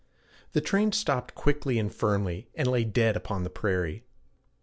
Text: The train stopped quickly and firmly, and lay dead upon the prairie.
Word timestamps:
The 0.53 0.61
train 0.61 0.93
stopped 0.93 1.35
quickly 1.35 1.77
and 1.77 1.93
firmly, 1.93 2.49
and 2.55 2.67
lay 2.67 2.83
dead 2.83 3.15
upon 3.15 3.43
the 3.43 3.51
prairie. 3.51 4.03